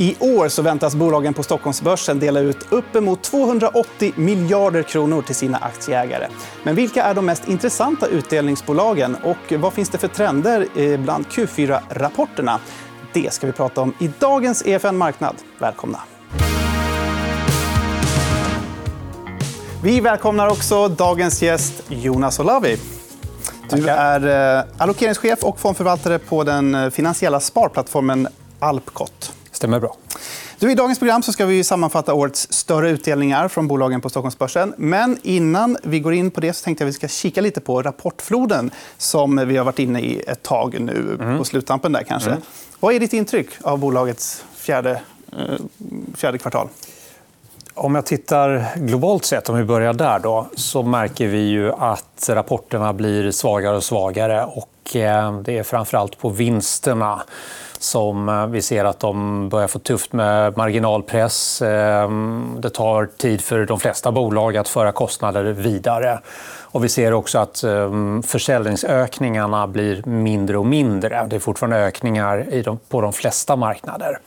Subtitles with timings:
[0.00, 5.58] I år så väntas bolagen på Stockholmsbörsen dela ut uppemot 280 miljarder kronor till sina
[5.58, 6.26] aktieägare.
[6.62, 12.58] Men vilka är de mest intressanta utdelningsbolagen och vad finns det för trender bland Q4-rapporterna?
[13.12, 15.36] Det ska vi prata om i dagens EFN Marknad.
[15.58, 15.98] Välkomna.
[19.82, 22.76] Vi välkomnar också dagens gäst Jonas Olavi.
[23.70, 28.28] Du är eh, allokeringschef och fondförvaltare på den finansiella sparplattformen
[28.58, 29.29] Alpcot.
[29.60, 29.96] Stämmer bra.
[30.58, 34.74] Du, I dagens program så ska vi sammanfatta årets större utdelningar från bolagen på Stockholmsbörsen.
[34.76, 37.60] Men innan vi går in på det så tänkte jag att vi ska kika lite
[37.60, 41.38] på rapportfloden som vi har varit inne i ett tag nu, mm.
[41.38, 41.92] på sluttampen.
[41.92, 42.30] Där, kanske.
[42.30, 42.42] Mm.
[42.80, 45.00] Vad är ditt intryck av bolagets fjärde,
[45.32, 45.54] eh,
[46.14, 46.68] fjärde kvartal?
[47.74, 52.28] Om jag tittar globalt sett, om vi börjar där, då, så märker vi ju att
[52.28, 54.44] rapporterna blir svagare och svagare.
[54.44, 57.22] Och Eh, det är framför allt på vinsterna
[57.78, 61.62] som eh, vi ser att de börjar få tufft med marginalpress.
[61.62, 66.20] Ehm, det tar tid för de flesta bolag att föra kostnader vidare.
[66.72, 71.26] Och vi ser också att ehm, försäljningsökningarna blir mindre och mindre.
[71.30, 72.46] Det är fortfarande ökningar
[72.88, 74.18] på de flesta marknader.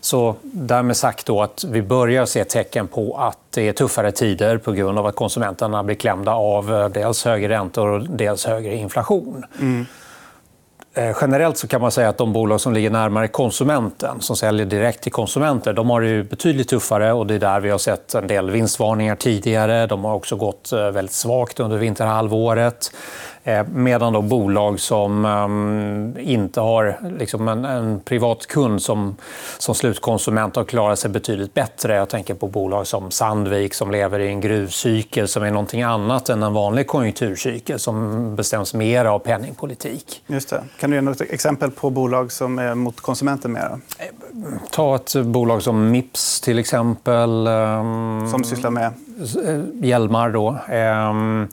[0.00, 4.58] Så därmed sagt då att vi börjar se tecken på att det är tuffare tider
[4.58, 8.76] på grund av att konsumenterna blir klämda av eh, dels högre räntor och dels högre
[8.76, 9.44] inflation.
[9.60, 9.86] Mm.
[10.98, 14.66] Eh, generellt så kan man säga att de bolag som ligger närmare konsumenten, som säljer
[14.66, 17.12] direkt till konsumenter, de har det betydligt tuffare.
[17.12, 19.86] och Det är där vi har sett en del vinstvarningar tidigare.
[19.86, 22.92] De har också gått eh, väldigt svagt under vinterhalvåret.
[23.48, 29.16] Eh, medan då bolag som um, inte har liksom en, en privat kund som,
[29.58, 31.94] som slutkonsument har klarat sig betydligt bättre.
[31.94, 36.28] Jag tänker på bolag som Sandvik som lever i en gruvcykel som är något annat
[36.28, 40.22] än en vanlig konjunkturcykel som bestäms mer av penningpolitik.
[40.26, 40.64] Just det.
[40.80, 43.78] Kan du ge något exempel på bolag som är mot konsumenten mer?
[44.70, 47.46] Ta ett bolag som Mips, till exempel.
[47.46, 48.92] Ehm, som sysslar med?
[49.82, 50.30] Hjälmar.
[50.30, 50.56] Då.
[50.68, 51.48] Ehm,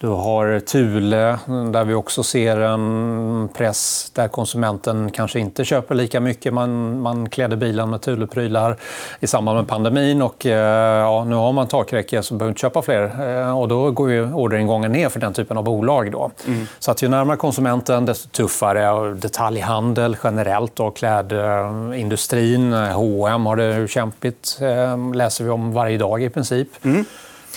[0.00, 1.38] du har Thule,
[1.72, 6.54] där vi också ser en press där konsumenten kanske inte köper lika mycket.
[6.54, 8.76] Man, man klädde bilen med Thule-prylar
[9.20, 10.22] i samband med pandemin.
[10.22, 13.38] Och, eh, ja, nu har man takräcke så behöver inte köpa fler.
[13.38, 16.12] Eh, och då går ju orderingången ner för den typen av bolag.
[16.12, 16.30] Då.
[16.46, 16.66] Mm.
[16.78, 19.14] Så att ju närmare konsumenten, desto tuffare.
[19.14, 24.58] Detaljhandel generellt, och klädindustrin, H&M har det kämpigt.
[24.60, 26.68] Eh, läser vi om varje dag i princip.
[26.84, 27.04] Mm.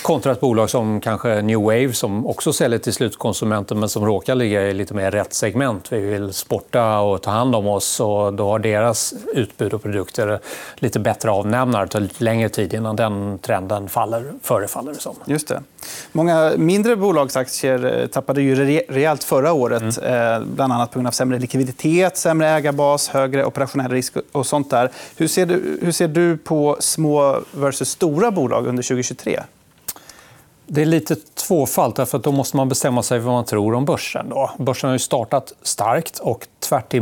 [0.01, 4.35] Kontra ett bolag som kanske New Wave som också säljer till slutkonsumenten men som råkar
[4.35, 5.91] ligga i lite mer rätt segment.
[5.91, 7.99] Vi vill sporta och ta hand om oss.
[7.99, 10.39] och Då har deras utbud och produkter
[10.75, 11.85] lite bättre avnämnare.
[11.85, 15.15] Det tar lite längre tid innan den trenden faller, förefaller det som.
[15.25, 15.63] Just det.
[16.11, 18.55] Många mindre bolagsaktier eh, tappade ju
[18.89, 19.97] rejält förra året.
[19.97, 20.33] Mm.
[20.33, 24.69] Eh, bland annat på grund av sämre likviditet, sämre ägarbas, högre operationell risk och sånt
[24.69, 24.91] där.
[25.17, 29.41] Hur ser du, hur ser du på små versus stora bolag under 2023?
[30.73, 31.95] Det är lite tvåfalt.
[31.95, 34.29] Därför att då måste man bestämma sig för vad man tror om börsen.
[34.29, 34.51] Då.
[34.57, 36.93] Börsen har startat starkt och tvärt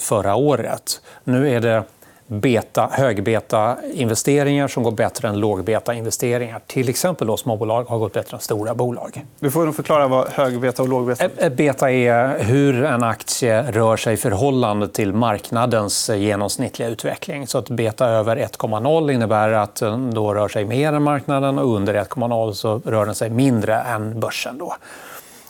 [0.00, 1.00] förra året.
[1.24, 1.84] Nu är det
[2.28, 6.60] beta, högbeta-investeringar som går bättre än lågbeta-investeringar.
[6.66, 9.24] Till exempel då småbolag har gått bättre än stora bolag.
[9.40, 11.50] Du får förklara vad högbeta och lågbeta är.
[11.50, 17.46] Beta är hur en aktie rör sig i förhållande till marknadens genomsnittliga utveckling.
[17.46, 21.76] Så att beta över 1,0 innebär att den då rör sig mer än marknaden och
[21.76, 24.58] under 1,0 så rör den sig mindre än börsen.
[24.58, 24.74] Då.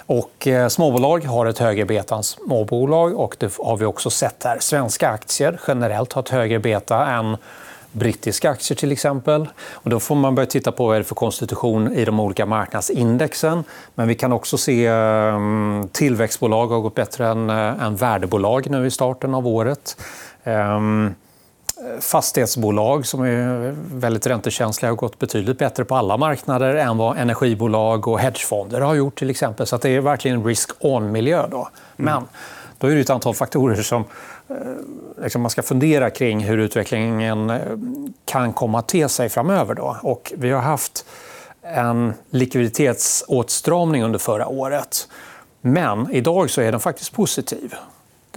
[0.08, 3.18] Och eh, småbolag har ett högre beta än småbolag.
[3.18, 4.58] Och det har vi också sett här.
[4.60, 7.36] Svenska aktier generellt har ett högre beta än
[7.92, 8.76] brittiska aktier.
[8.76, 9.48] till exempel.
[9.72, 12.46] Och då får man börja titta på vad det är för konstitution i de olika
[12.46, 13.64] marknadsindexen.
[13.94, 18.86] Men vi kan också se att tillväxtbolag har gått bättre än, eh, än värdebolag nu
[18.86, 19.96] i starten av året.
[20.44, 21.14] Ehm,
[22.00, 28.08] Fastighetsbolag som är väldigt räntekänsliga har gått betydligt bättre på alla marknader än vad energibolag
[28.08, 29.18] och hedgefonder har gjort.
[29.18, 29.66] till exempel.
[29.66, 31.46] Så Det är verkligen en risk-on-miljö.
[31.50, 31.56] Då.
[31.56, 31.68] Mm.
[31.96, 32.22] Men
[32.78, 34.04] då är det ett antal faktorer som
[34.48, 34.56] eh,
[35.22, 37.58] liksom man ska fundera kring hur utvecklingen eh,
[38.24, 39.74] kan komma att te sig framöver.
[39.74, 39.96] Då.
[40.02, 41.04] Och vi har haft
[41.62, 45.08] en likviditetsåtstramning under förra året.
[45.60, 47.74] Men idag så är den faktiskt positiv.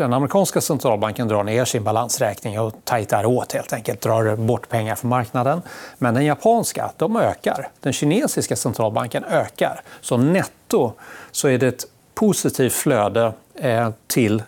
[0.02, 4.02] Den amerikanska centralbanken drar ner sin balansräkning och tajtar åt, helt enkelt.
[4.02, 5.62] drar bort pengar från marknaden.
[5.98, 7.68] Men den japanska de ökar.
[7.80, 9.82] Den kinesiska centralbanken ökar.
[10.02, 10.94] Så netto
[11.32, 14.44] så är det ett positivt flöde eh, till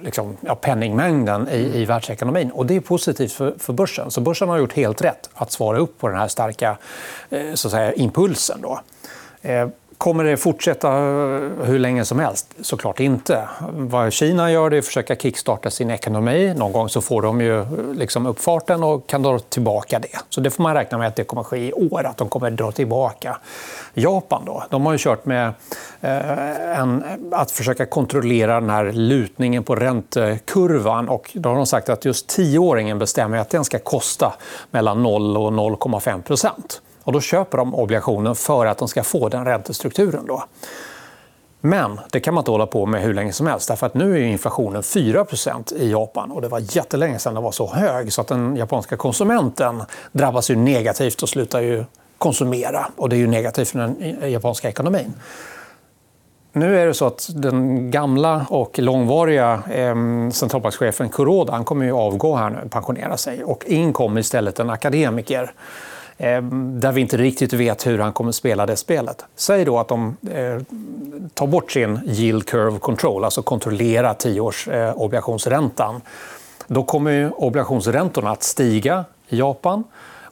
[0.00, 2.50] liksom, ja, penningmängden i, i världsekonomin.
[2.50, 4.10] Och det är positivt för, för börsen.
[4.10, 6.76] Så börsen har gjort helt rätt att svara upp på den här starka
[7.30, 8.60] eh, så att säga, impulsen.
[8.62, 8.80] Då.
[9.42, 9.68] Eh,
[9.98, 10.90] Kommer det fortsätta
[11.62, 12.54] hur länge som helst?
[12.60, 13.48] Såklart inte.
[13.72, 16.54] Vad Kina gör är att försöka kickstarta sin ekonomi.
[16.56, 17.64] Någon gång så får de ju
[17.94, 20.18] liksom uppfarten och kan dra tillbaka det.
[20.28, 22.28] Så det får man räkna med att det kommer att ske i år, att de
[22.28, 23.36] kommer att dra tillbaka.
[23.94, 25.52] Japan då, de har ju kört med
[26.00, 31.08] eh, en, att försöka kontrollera den här lutningen på räntekurvan.
[31.08, 34.34] Och då har de sagt att just tioåringen bestämmer att den ska kosta
[34.70, 36.80] mellan 0 och 0,5 procent.
[37.04, 40.26] Och då köper de obligationen för att de ska få den räntestrukturen.
[40.26, 40.44] Då.
[41.60, 43.68] Men det kan man inte hålla på med hur länge som helst.
[43.68, 46.30] Därför att nu är inflationen 4% i Japan.
[46.30, 48.12] och Det var jättelänge sedan den var så hög.
[48.12, 51.84] så att Den japanska konsumenten drabbas ju negativt och slutar ju
[52.18, 52.86] konsumera.
[52.96, 55.14] Och Det är ju negativt för den japanska ekonomin.
[56.52, 59.94] Nu är det så att den gamla och långvariga eh,
[60.30, 63.44] centralbankschefen Kuroda han kommer ju avgå här nu, pensionera sig.
[63.44, 65.52] Och in kommer istället en akademiker
[66.18, 69.24] Ehm, där vi inte riktigt vet hur han kommer att spela det spelet.
[69.36, 70.62] Säg då att de eh,
[71.34, 75.94] tar bort sin yield curve control, alltså kontrollera tioårsobligationsräntan.
[75.94, 76.00] Eh,
[76.66, 79.84] då kommer obligationsräntorna att stiga i Japan.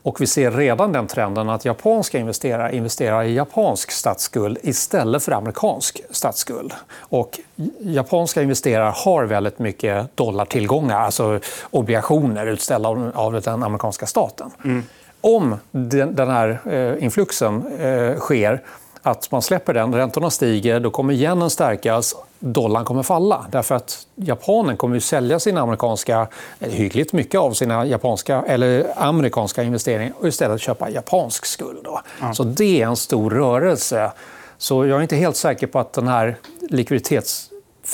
[0.04, 5.32] Och vi ser redan den trenden att japanska investerare investerar i japansk statsskuld istället för
[5.32, 6.72] amerikansk statsskuld.
[6.96, 7.40] Och
[7.80, 11.40] japanska investerare har väldigt mycket dollartillgångar, alltså
[11.70, 14.50] obligationer utställda av den amerikanska staten.
[14.64, 14.82] Mm
[15.22, 18.62] om den här eh, influxen eh, sker,
[19.02, 23.46] att man släpper den, räntorna stiger, då kommer yenen stärkas, dollarn kommer falla.
[23.50, 26.28] Därför att japanen kommer att sälja sina amerikanska,
[26.60, 31.86] hyggligt mycket av sina japanska, eller amerikanska investeringar och istället köpa japansk skuld.
[32.20, 32.34] Ja.
[32.34, 34.12] Så det är en stor rörelse.
[34.58, 36.36] Så jag är inte helt säker på att den här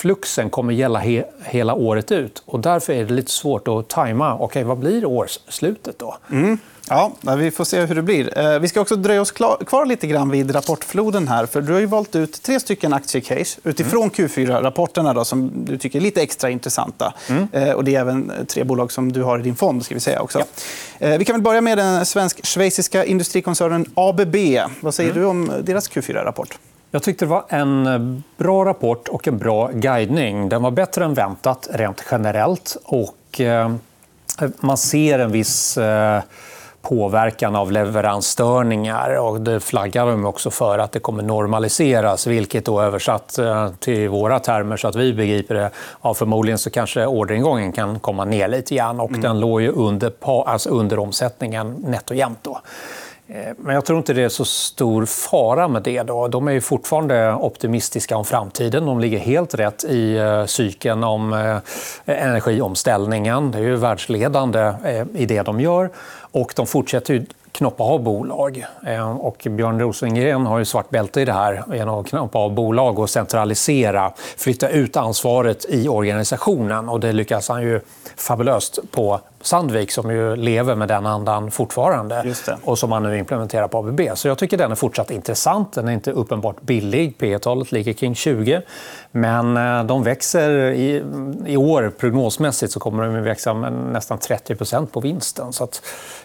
[0.04, 2.42] likviditetsfluxen kommer gälla he hela året ut.
[2.46, 4.38] Och därför är det lite svårt att tajma.
[4.38, 6.16] Okay, vad blir årsslutet då?
[6.30, 6.58] Mm.
[6.90, 8.38] Ja, vi får se hur det blir.
[8.38, 11.28] Eh, vi ska också dröja oss kvar lite grann vid rapportfloden.
[11.28, 11.46] här.
[11.46, 14.10] För du har valt ut tre stycken aktiecase utifrån mm.
[14.10, 17.14] Q4-rapporterna som du tycker är lite extra intressanta.
[17.28, 17.48] Mm.
[17.52, 19.84] Eh, och det är även tre bolag som du har i din fond.
[19.84, 20.38] Ska vi, säga också.
[20.98, 21.06] Ja.
[21.06, 24.36] Eh, vi kan väl börja med den svensk-schweiziska industrikoncernen ABB.
[24.80, 25.22] Vad säger mm.
[25.22, 26.58] du om deras Q4-rapport?
[26.90, 30.48] Jag tyckte det var en bra rapport och en bra guidning.
[30.48, 32.76] Den var bättre än väntat rent generellt.
[32.84, 33.40] Och
[34.60, 35.78] man ser en viss
[36.82, 39.18] påverkan av leveransstörningar.
[39.18, 44.08] Och det flaggar de också för att det kommer normaliseras vilket då översatt eh, till
[44.08, 45.70] våra termer så att vi begriper det,
[46.02, 49.00] ja, förmodligen så kanske orderingången kan komma ner lite grann.
[49.00, 49.20] Och mm.
[49.20, 50.12] Den låg ju under,
[50.46, 52.38] alltså under omsättningen nätt och jämnt.
[52.42, 52.60] Då.
[53.30, 56.02] Eh, men jag tror inte det är så stor fara med det.
[56.02, 56.28] Då.
[56.28, 58.86] De är fortfarande optimistiska om framtiden.
[58.86, 61.58] De ligger helt rätt i eh, cykeln om eh,
[62.04, 63.50] energiomställningen.
[63.50, 64.72] Det är ju världsledande
[65.14, 65.90] i det de gör.
[66.32, 67.26] Och de fortsätter ju
[67.58, 68.66] knoppa av bolag.
[68.86, 72.54] Eh, och Björn Rosengren har ju svart bälte i det här genom att knoppa av
[72.54, 76.88] bolag och centralisera, flytta ut ansvaret i organisationen.
[76.88, 77.80] Och det lyckas han ju
[78.16, 82.34] fabulöst på Sandvik som ju lever med den andan fortfarande
[82.64, 84.00] och som man nu implementerar på ABB.
[84.14, 85.72] Så jag tycker den är fortsatt intressant.
[85.72, 87.18] Den är inte uppenbart billig.
[87.18, 88.62] P talet ligger kring 20.
[89.10, 91.02] Men eh, de växer i,
[91.46, 95.52] i år, prognosmässigt, så kommer de växa med nästan 30% på vinsten.
[95.52, 95.68] Så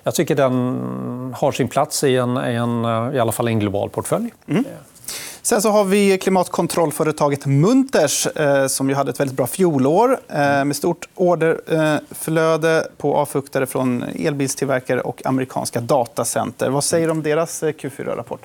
[0.04, 2.86] jag tycker den har sin plats i, en, en,
[3.16, 4.34] i alla fall en global portfölj.
[4.48, 4.66] Mm.
[5.46, 10.66] Sen så har vi klimatkontrollföretaget Munters eh, som ju hade ett väldigt bra fjolår eh,
[10.66, 16.70] med stort orderflöde på avfuktare från elbilstillverkare och amerikanska datacenter.
[16.70, 18.42] Vad säger du om deras Q4-rapport?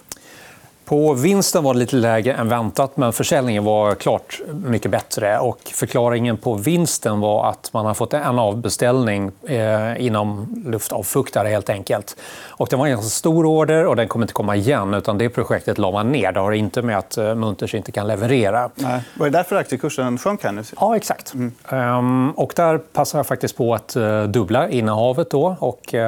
[0.89, 5.39] På vinsten var det lite lägre än väntat, men försäljningen var klart mycket bättre.
[5.39, 11.49] Och förklaringen på vinsten var att man har fått en avbeställning eh, inom luftavfuktare.
[11.49, 12.17] helt enkelt.
[12.49, 14.95] Och det var en ganska stor order och den kommer inte komma igen.
[14.95, 16.33] utan Det projektet la man ner.
[16.33, 18.71] Det har inte med att eh, Munters inte kan leverera.
[18.75, 19.01] Nej.
[19.15, 20.45] Var det därför aktiekursen sjönk?
[20.45, 20.63] Här nu?
[20.81, 21.35] Ja, exakt.
[21.35, 21.53] Mm.
[21.71, 25.31] Um, och där passar jag faktiskt på att uh, dubbla innehavet.
[25.31, 25.57] Då.
[25.61, 26.01] Och, uh,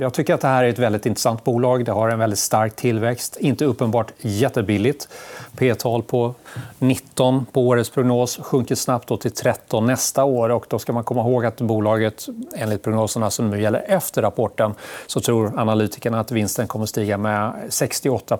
[0.00, 1.84] jag tycker att det här är ett väldigt intressant bolag.
[1.84, 3.36] Det har en väldigt stark tillväxt tillväxt.
[3.36, 5.08] Inte uppenbart jättebilligt.
[5.56, 6.34] P-tal på
[6.78, 10.48] 19 på årets prognos sjunker snabbt till 13 nästa år.
[10.50, 14.74] Och då ska man komma ihåg att bolaget, enligt prognoserna som nu gäller efter rapporten
[15.06, 18.38] så tror analytikerna att vinsten kommer att stiga med 68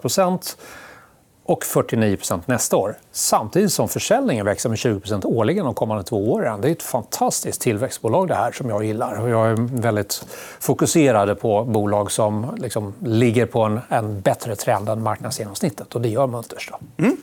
[1.47, 2.95] och 49 nästa år.
[3.13, 6.61] Samtidigt som försäljningen växer med 20 årligen de kommande två åren.
[6.61, 9.29] Det är ett fantastiskt tillväxtbolag det här som jag gillar.
[9.29, 10.27] Jag är väldigt
[10.61, 15.95] fokuserad på bolag som liksom ligger på en, en bättre trend än marknadsgenomsnittet.
[15.95, 16.71] Och det gör Munters.
[16.97, 17.17] Mm.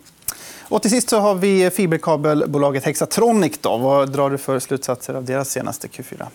[0.70, 3.58] Och till sist så har vi fiberkabelbolaget Hexatronic.
[3.62, 3.78] Då.
[3.78, 6.26] Vad drar du för slutsatser av deras senaste Q4?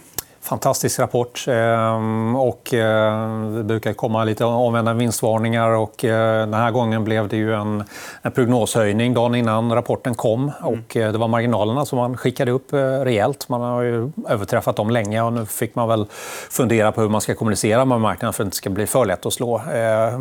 [0.41, 1.45] Fantastisk rapport.
[1.49, 5.71] Ehm, och eh, det brukar komma lite omvända vinstvarningar.
[5.71, 7.85] Och eh, den här gången blev det ju en,
[8.23, 10.41] en prognoshöjning dagen innan rapporten kom.
[10.41, 10.75] Mm.
[10.75, 13.49] Och eh, det var marginalerna som man skickade upp rejält.
[13.49, 15.23] Man har överträffat dem länge.
[15.23, 16.07] och Nu fick man väl
[16.51, 19.05] fundera på hur man ska kommunicera med marknaden för att det inte ska bli för
[19.05, 19.63] lätt att slå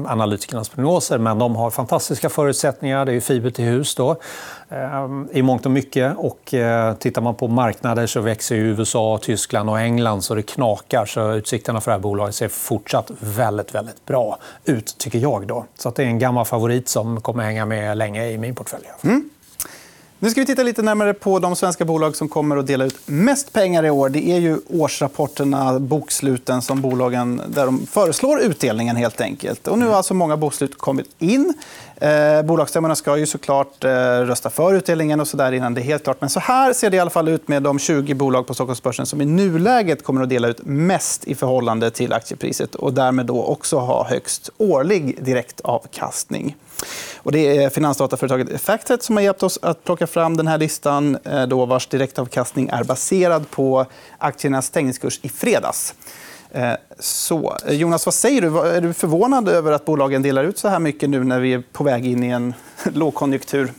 [0.07, 1.17] analytikernas prognoser.
[1.17, 3.05] Men de har fantastiska förutsättningar.
[3.05, 3.95] Det är fiber till hus.
[3.95, 4.15] Då.
[4.69, 6.17] Eh, I mångt och mycket.
[6.17, 11.05] Och eh, tittar man på marknader så växer USA, Tyskland och England så det knakar.
[11.05, 15.47] Så utsikterna för det här bolaget ser fortsatt väldigt, väldigt bra ut, tycker jag.
[15.47, 15.65] Då.
[15.77, 18.85] Så att det är en gammal favorit som kommer hänga med länge i min portfölj.
[19.03, 19.29] Mm.
[20.19, 22.95] Nu ska vi titta lite närmare på de svenska bolag som kommer att dela ut
[23.05, 24.09] mest pengar i år.
[24.09, 28.95] Det är ju årsrapporterna, boksluten, som bolagen, där de föreslår utdelningen.
[28.95, 29.67] helt enkelt.
[29.67, 31.53] Och nu har alltså många bokslut kommit in.
[32.01, 33.89] Eh, bolagsstämmorna ska ju såklart eh,
[34.19, 36.21] rösta för utdelningen och så där innan det är helt klart.
[36.21, 39.05] Men så här ser det i alla fall ut med de 20 bolag på Stockholmsbörsen
[39.05, 43.43] som i nuläget kommer att dela ut mest i förhållande till aktiepriset och därmed då
[43.43, 46.55] också ha högst årlig direktavkastning.
[47.17, 51.17] Och det är finansdataföretaget Effectet som har hjälpt oss att plocka fram den här listan
[51.23, 53.85] eh, då vars direktavkastning är baserad på
[54.17, 55.93] aktiernas stängningskurs i fredags.
[56.51, 58.59] Eh, så, Jonas, vad säger du?
[58.59, 61.63] Är du förvånad över att bolagen delar ut så här mycket nu när vi är
[61.71, 62.53] på väg in i en
[62.93, 63.73] lågkonjunktur?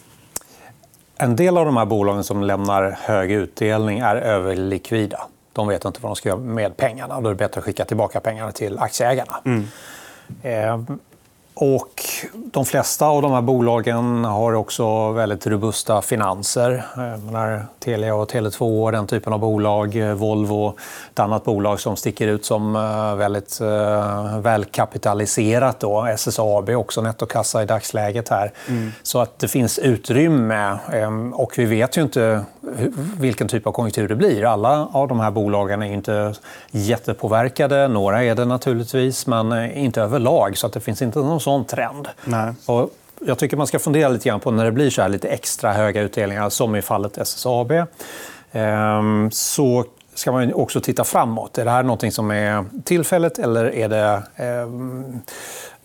[1.16, 5.20] En del av de här bolagen som lämnar hög utdelning är överlikvida.
[5.52, 7.20] De vet inte vad de ska göra med pengarna.
[7.20, 9.40] Då är det bättre att skicka tillbaka pengarna till aktieägarna.
[9.44, 9.66] Mm.
[11.60, 12.02] Eh, och
[12.34, 16.84] de flesta av de här bolagen har också väldigt robusta finanser.
[16.96, 20.14] Menar, Telia och Tele2 den typen av bolag.
[20.16, 20.74] Volvo,
[21.12, 25.80] ett annat bolag som sticker ut som eh, väldigt eh, välkapitaliserat.
[25.80, 26.04] Då.
[26.04, 28.28] SSAB också nettokassa i dagsläget.
[28.28, 28.52] här.
[28.68, 28.92] Mm.
[29.02, 30.78] Så att det finns utrymme.
[30.92, 32.44] Ehm, och vi vet ju inte
[33.18, 34.44] vilken typ av konjunktur det blir.
[34.44, 36.34] Alla av de här bolagen är inte
[36.70, 37.88] jättepåverkade.
[37.88, 40.58] Några är det naturligtvis, men eh, inte överlag.
[40.58, 42.08] Så att det finns inte någon sån trend.
[42.24, 42.52] Nej.
[42.66, 42.90] Och
[43.26, 45.72] jag tycker man ska fundera lite grann på när det blir så här lite extra
[45.72, 47.72] höga utdelningar, som i fallet SSAB.
[48.52, 51.58] Ehm, så ska man också titta framåt.
[51.58, 55.20] Är det här något som är tillfälligt eller är det ehm,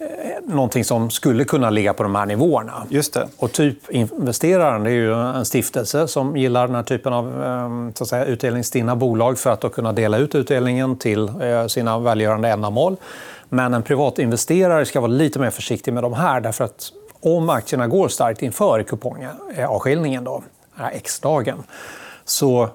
[0.03, 2.85] Eh, någonting som skulle kunna ligga på de här nivåerna.
[2.89, 3.27] Just det.
[3.37, 8.07] Och typinvesteraren är ju en stiftelse som gillar den här typen av ehm, så att
[8.07, 12.97] säga, utdelningsstinna bolag för att kunna dela ut utdelningen till eh, sina välgörande ändamål.
[13.53, 16.41] Men en privatinvesterare ska vara lite mer försiktig med de här.
[16.41, 20.27] därför att om aktierna går starkt inför kupongavskiljningen,
[20.93, 21.63] X-dagen,
[22.25, 22.69] så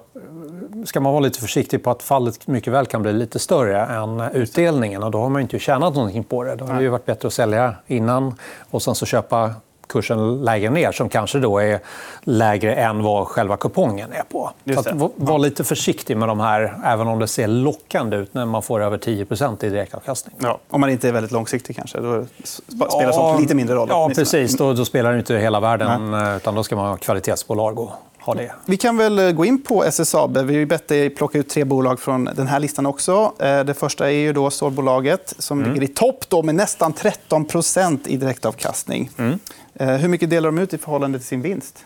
[0.85, 4.21] ska man vara lite försiktig på att fallet mycket väl kan bli lite större än
[4.21, 5.03] utdelningen.
[5.03, 6.55] Och då har man inte tjänat någonting på det.
[6.55, 8.35] Då har det varit bättre att sälja innan
[8.69, 9.53] och sen så köpa
[9.89, 11.79] kursen lägre ner som kanske då är
[12.21, 14.51] lägre än vad själva kupongen är på.
[14.83, 18.61] Så var lite försiktig med de här, även om det ser lockande ut när man
[18.61, 20.35] får över 10% i direktavkastning.
[20.39, 21.99] Ja, om man inte är väldigt långsiktig kanske.
[21.99, 22.25] Då
[22.67, 23.87] spelar ja, sånt lite mindre roll.
[23.91, 24.57] Ja, precis.
[24.57, 26.11] Då, då spelar det inte hela världen.
[26.11, 26.37] Nej.
[26.37, 27.91] Utan då ska man ha kvalitetsbolag och
[28.21, 28.51] ha det.
[28.65, 30.37] Vi kan väl eh, gå in på SSAB.
[30.37, 33.33] Vi har bett dig plocka ut tre bolag från den här listan också.
[33.39, 35.73] Eh, det första är ju då stålbolaget som mm.
[35.73, 39.09] ligger i topp då med nästan 13% i direktavkastning.
[39.17, 39.39] Mm.
[39.73, 41.85] Eh, hur mycket delar de ut i förhållande till sin vinst?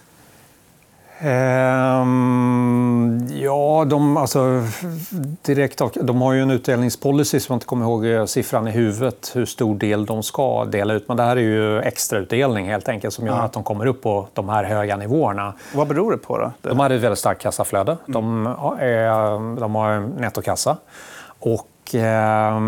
[1.26, 4.64] Ehm, ja, de, alltså,
[5.42, 9.32] direkt, de har ju en utdelningspolicy som jag inte kommer ihåg eh, siffran i huvudet
[9.34, 11.08] hur stor del de ska dela ut.
[11.08, 14.28] Men det här är ju extrautdelning helt enkelt som gör att de kommer upp på
[14.34, 15.54] de här höga nivåerna.
[15.74, 16.38] Vad beror det på?
[16.38, 16.52] Då?
[16.62, 17.92] De har ett väldigt starkt kassaflöde.
[17.92, 18.14] Mm.
[18.14, 18.48] De,
[18.80, 20.78] är, de har nettokassa.
[21.40, 22.60] Och, eh,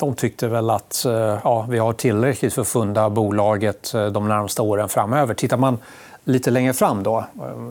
[0.00, 4.28] de tyckte väl att eh, ja, vi har tillräckligt för att funda bolaget eh, de
[4.28, 5.34] närmaste åren framöver.
[5.34, 5.78] Tittar man
[6.30, 7.24] lite längre fram, då,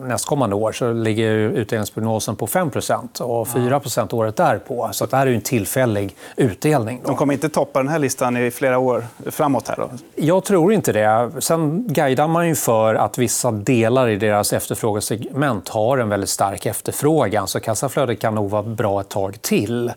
[0.04, 4.88] nästkommande år, så ligger utdelningsprognosen på 5% och 4% året därpå.
[4.92, 7.00] Så det här är en tillfällig utdelning.
[7.02, 7.08] Då.
[7.08, 9.68] De kommer inte toppa den här listan i flera år framåt?
[9.68, 9.90] Här då?
[10.16, 11.30] Jag tror inte det.
[11.38, 16.66] Sen guidar man ju för att vissa delar i deras efterfrågesegment har en väldigt stark
[16.66, 17.46] efterfrågan.
[17.46, 19.92] Så kassaflödet kan nog vara bra ett tag till.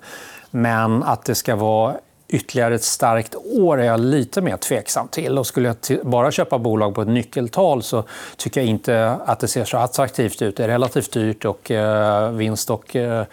[0.51, 1.95] Men att det ska vara
[2.33, 5.37] ytterligare ett starkt år är jag lite mer tveksam till.
[5.37, 8.03] Och skulle jag bara köpa bolag på ett nyckeltal så
[8.37, 10.57] tycker jag inte att det ser så attraktivt ut.
[10.57, 13.25] Det är relativt dyrt och eh, vinst och, eh,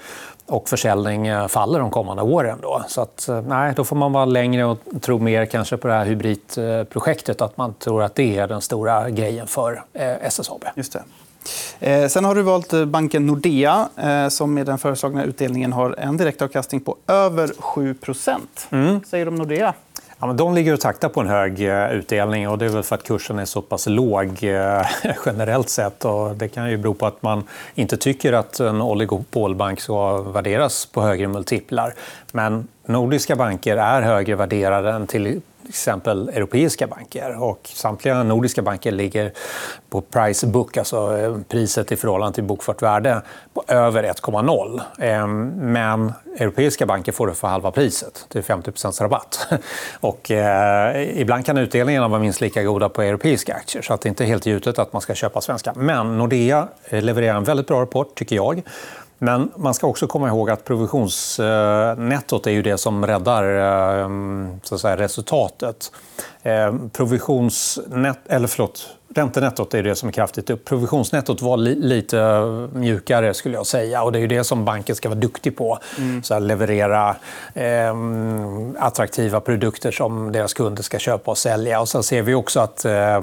[0.46, 2.58] och försäljning eh, faller de kommande åren.
[2.62, 2.82] Då.
[2.88, 5.94] Så att, eh, nej, då får man vara längre och tro mer kanske på det
[5.94, 7.40] här hybridprojektet.
[7.40, 10.64] Att man tror att det är den stora grejen för eh, SSAB.
[10.76, 11.02] Just det.
[11.80, 15.94] Eh, sen har du valt eh, banken Nordea eh, som med den föreslagna utdelningen har
[15.98, 17.96] en direktavkastning på över 7
[18.70, 19.00] mm.
[19.04, 19.74] säger du om Nordea?
[20.20, 21.60] Ja, men de ligger och taktar på en hög
[21.92, 22.48] utdelning.
[22.48, 24.86] och Det är väl för att kursen är så pass låg eh,
[25.26, 26.04] generellt sett.
[26.04, 27.44] Och det kan ju bero på att man
[27.74, 31.94] inte tycker att en oligopolbank ska värderas på högre multiplar.
[32.32, 35.26] Men nordiska banker är högre värderade än till
[35.70, 37.42] exempel europeiska banker.
[37.42, 39.32] Och samtliga nordiska banker ligger
[39.90, 43.22] på price book, alltså eh, priset i förhållande till bokfört värde,
[43.54, 44.80] på över 1,0.
[44.98, 48.26] Ehm, men europeiska banker får det för halva priset.
[48.28, 49.48] Det är 50 rabatt.
[50.00, 53.82] Och, eh, ibland kan utdelningarna vara minst lika goda på europeiska aktier.
[53.82, 55.72] så att Det är inte helt givet att man ska köpa svenska.
[55.76, 58.62] Men Nordea eh, levererar en väldigt bra rapport, tycker jag.
[59.22, 63.44] Men man ska också komma ihåg att provisionsnettot är ju det som räddar
[64.02, 64.08] eh,
[64.62, 65.92] så att säga, resultatet.
[66.42, 70.64] Eh, Provisionsnet, eller förlåt, Räntenettot är det som är kraftigt upp.
[70.64, 73.34] Provisionsnettot var li lite mjukare.
[73.34, 74.02] skulle jag säga.
[74.02, 75.78] Och det är det som banken ska vara duktig på.
[75.98, 76.22] Mm.
[76.22, 77.16] Så leverera
[77.54, 77.94] eh,
[78.78, 81.80] attraktiva produkter som deras kunder ska köpa och sälja.
[81.80, 83.20] Och sen ser vi också att eh,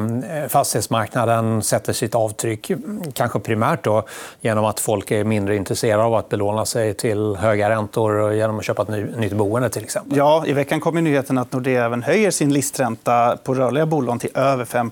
[0.48, 2.72] fastighetsmarknaden sätter sitt avtryck
[3.14, 4.04] kanske primärt då,
[4.42, 8.66] genom att folk är mindre intresserade av att belåna sig till höga räntor genom att
[8.66, 9.70] köpa ett ny, nytt boende.
[9.70, 10.18] till exempel.
[10.18, 14.32] Ja, I veckan kom nyheten att Nordea även höjer sin listränta på rörliga bolån till
[14.34, 14.92] över 5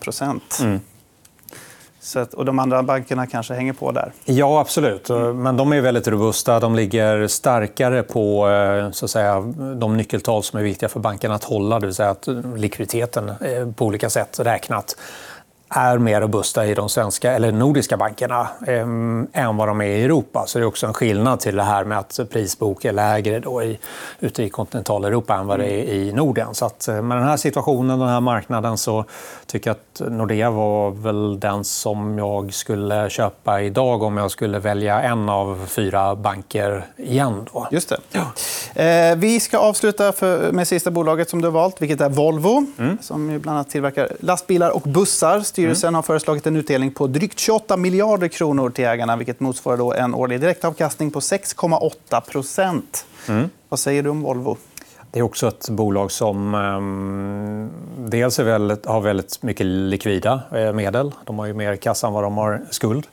[0.61, 0.79] mm.
[2.05, 4.12] Så att, och de andra bankerna kanske hänger på där?
[4.25, 5.09] Ja, absolut.
[5.35, 6.59] Men de är väldigt robusta.
[6.59, 9.41] De ligger starkare på eh, så att säga,
[9.79, 11.79] de nyckeltal som är viktiga för bankerna att hålla.
[11.79, 14.97] Det vill säga att likviditeten eh, på olika sätt räknat
[15.69, 18.88] är mer robusta i de svenska eller nordiska bankerna eh,
[19.34, 20.43] än vad de är i Europa.
[20.48, 23.63] Så det är också en skillnad till det här med att prisbok är lägre då
[23.63, 23.79] i,
[24.19, 26.55] ute i kontinentaleuropa än vad det är i Norden.
[26.55, 29.05] Så att, eh, med den här situationen, den här marknaden, så
[29.45, 34.60] tycker jag att Nordea var väl den som jag skulle köpa idag om jag skulle
[34.60, 37.48] välja en av fyra banker igen.
[37.53, 37.67] Då.
[37.72, 37.98] Just det.
[38.12, 38.25] Ja.
[38.81, 42.65] Eh, vi ska avsluta för, med sista bolaget som du har valt, vilket är Volvo.
[42.77, 42.98] Mm.
[43.01, 45.39] Som bland annat tillverkar lastbilar och bussar.
[45.55, 45.95] Styrelsen mm.
[45.95, 50.13] har föreslagit en utdelning på drygt 28 miljarder kronor till ägarna vilket motsvarar då en
[50.13, 53.05] årlig direktavkastning på 6,8 procent.
[53.27, 53.50] Mm.
[53.69, 54.57] Vad säger du om Volvo?
[55.12, 61.12] Det är också ett bolag som um, dels väldigt, har väldigt mycket likvida eh, medel.
[61.25, 63.07] De har ju mer kassa än vad de har skuld.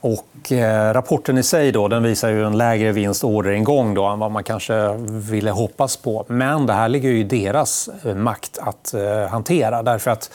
[0.00, 4.18] Och, eh, rapporten i sig då, den visar ju en lägre vinst orderingång då, än
[4.18, 6.24] vad man kanske ville hoppas på.
[6.28, 9.82] Men det här ligger ju i deras eh, makt att eh, hantera.
[9.82, 10.30] Därför att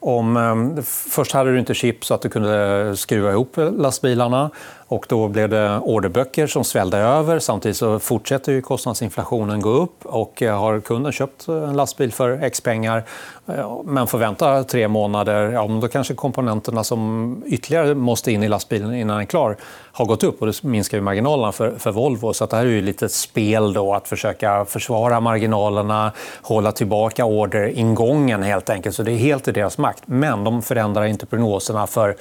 [0.00, 4.50] om, eh, först hade du inte chip så att du kunde skruva ihop lastbilarna.
[4.88, 7.38] Och då blev det orderböcker som svällde över.
[7.38, 10.06] Samtidigt så fortsätter ju kostnadsinflationen gå upp.
[10.06, 13.04] och eh, Har kunden köpt eh, en lastbil för X pengar
[13.46, 18.48] eh, men får vänta tre månader, ja, då kanske komponenterna som ytterligare måste in i
[18.48, 19.56] lastbilen innan den är klar
[19.98, 20.40] har gått upp.
[20.40, 22.32] och Det minskar ju marginalerna för, för Volvo.
[22.32, 27.24] Så det här är ju lite ett spel då, att försöka försvara marginalerna, hålla tillbaka
[27.24, 28.42] orderingången.
[28.42, 28.96] helt enkelt.
[28.96, 30.02] Så Det är helt i deras makt.
[30.06, 32.16] Men de förändrar inte prognoserna för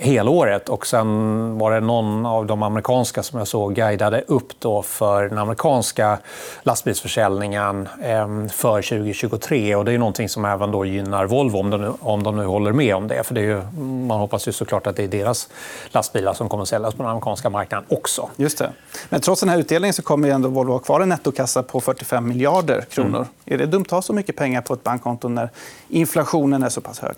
[0.00, 0.68] helåret.
[0.68, 5.28] Och sen var det någon av de amerikanska som jag såg guidade upp då för
[5.28, 6.18] den amerikanska
[6.62, 9.74] lastbilsförsäljningen ehm, för 2023.
[9.74, 12.44] Och det är någonting som även då gynnar Volvo, om de, nu, om de nu
[12.44, 13.26] håller med om det.
[13.26, 15.48] För det är ju, man hoppas ju såklart att det är deras
[15.88, 18.28] lastbilar som kommer att säljas på den amerikanska marknaden också.
[18.36, 18.70] Just det.
[19.08, 22.28] Men trots den här utdelningen så kommer ändå Volvo ha kvar en nettokassa på 45
[22.28, 23.16] miljarder kronor.
[23.18, 23.28] Mm.
[23.44, 25.50] Är det dumt att ha så mycket pengar på ett bankkonto när
[25.88, 27.16] inflationen är så pass hög?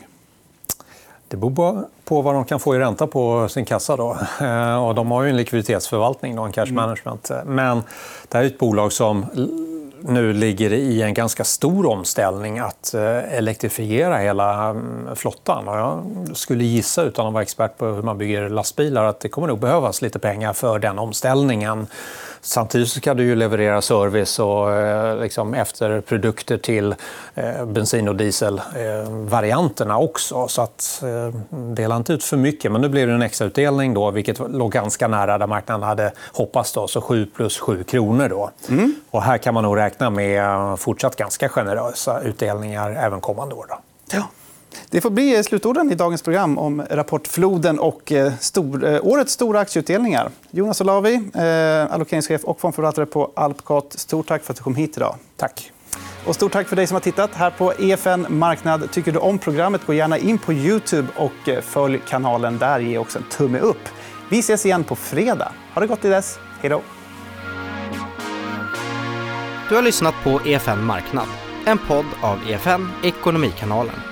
[1.33, 3.97] Det beror på vad de kan få i ränta på sin kassa.
[3.97, 4.17] Då.
[4.41, 6.75] Eh, och de har ju en likviditetsförvaltning, då, en cash mm.
[6.75, 7.31] management.
[7.45, 7.83] Men
[8.29, 9.27] det här är ett bolag som
[10.01, 15.65] nu ligger i en ganska stor omställning att eh, elektrifiera hela mm, flottan.
[15.67, 16.03] Jag
[16.37, 19.59] skulle gissa, utan att vara expert på hur man bygger lastbilar, att det kommer nog
[19.59, 21.87] behövas lite pengar för den omställningen.
[22.45, 26.95] Samtidigt ska du ju leverera service och eh, liksom efterprodukter till
[27.35, 30.49] eh, bensin och dieselvarianterna också.
[30.49, 31.03] Så att,
[31.51, 32.73] dela inte ut för mycket.
[32.73, 36.73] Men nu blir det en extrautdelning, då, vilket låg ganska nära där marknaden hade hoppats.
[36.73, 38.29] Då, så 7 plus 7 kronor.
[38.29, 38.51] Då.
[38.69, 38.95] Mm.
[39.11, 43.67] Och här kan man nog räkna räkna med fortsatt ganska generösa utdelningar även kommande år.
[43.69, 43.79] Då.
[44.13, 44.29] Ja.
[44.91, 49.61] Det får bli slutorden i dagens program om rapportfloden och eh, stor, eh, årets stora
[49.61, 50.31] aktieutdelningar.
[50.51, 53.93] Jonas Olavi, eh, allokeringschef och fondförvaltare på Alpcot.
[53.93, 55.17] Stort tack för att du kom hit idag.
[55.37, 55.73] Tack.
[56.27, 58.91] Och stort tack för dig som har tittat här på EFN Marknad.
[58.91, 62.81] Tycker du om programmet, gå gärna in på Youtube och eh, följ kanalen där.
[62.81, 63.89] Ge också en tumme upp.
[64.31, 65.53] Vi ses igen på fredag.
[65.75, 66.39] Ha det gott till dess.
[66.61, 66.83] Hej då.
[69.69, 71.27] Du har lyssnat på EFN Marknad,
[71.67, 74.12] en podd av EFN Ekonomikanalen.